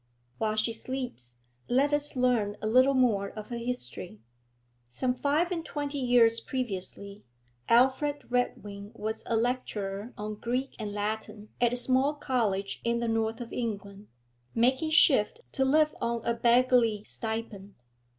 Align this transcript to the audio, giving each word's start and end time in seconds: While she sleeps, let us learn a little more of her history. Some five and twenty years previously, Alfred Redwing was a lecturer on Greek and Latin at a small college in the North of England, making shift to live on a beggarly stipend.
While 0.39 0.55
she 0.55 0.73
sleeps, 0.73 1.35
let 1.69 1.93
us 1.93 2.15
learn 2.15 2.57
a 2.59 2.65
little 2.65 2.95
more 2.95 3.29
of 3.29 3.49
her 3.49 3.59
history. 3.59 4.19
Some 4.87 5.13
five 5.13 5.51
and 5.51 5.63
twenty 5.63 5.99
years 5.99 6.39
previously, 6.39 7.23
Alfred 7.69 8.23
Redwing 8.31 8.93
was 8.95 9.21
a 9.27 9.35
lecturer 9.37 10.11
on 10.17 10.39
Greek 10.39 10.73
and 10.79 10.91
Latin 10.91 11.49
at 11.61 11.71
a 11.71 11.75
small 11.75 12.15
college 12.15 12.81
in 12.83 12.99
the 12.99 13.07
North 13.07 13.41
of 13.41 13.53
England, 13.53 14.07
making 14.55 14.89
shift 14.89 15.41
to 15.51 15.63
live 15.63 15.93
on 16.01 16.25
a 16.25 16.33
beggarly 16.33 17.03
stipend. 17.03 17.75